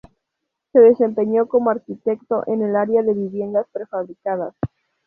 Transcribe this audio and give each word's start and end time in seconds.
Se 0.73 0.79
desempeñó 0.79 1.45
como 1.47 1.69
arquitecto 1.69 2.41
en 2.47 2.63
el 2.63 2.75
área 2.75 3.03
de 3.03 3.13
viviendas 3.13 3.67
prefabricadas. 3.71 4.55